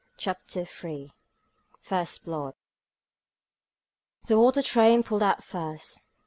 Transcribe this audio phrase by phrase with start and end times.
[0.17, 1.09] CHAPTER m
[1.79, 2.55] FIRST BLOOD
[4.27, 6.07] THE water train pulled out first.